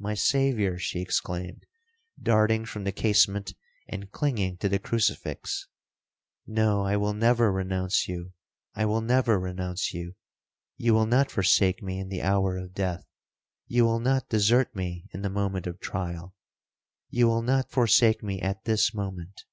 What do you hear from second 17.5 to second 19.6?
forsake me at this moment!'